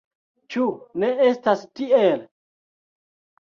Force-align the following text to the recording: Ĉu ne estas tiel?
Ĉu 0.53 0.63
ne 1.03 1.09
estas 1.25 1.61
tiel? 1.81 2.25